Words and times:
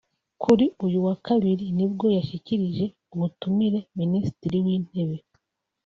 kuri 0.41 0.65
uyu 0.85 0.99
wa 1.05 1.15
kabiri 1.25 1.65
nibwo 1.77 2.05
yashyikirije 2.17 2.85
ubutumire 3.13 3.79
Minisitiri 3.99 4.57
w’Intebe 4.65 5.17